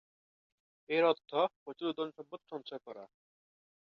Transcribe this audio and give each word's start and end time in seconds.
এর 0.89 1.03
অর্থ 1.05 1.31
প্রচুর 1.63 1.89
ধন-সম্পদ 1.97 2.39
সঞ্চয় 2.51 2.81
করা। 2.87 3.03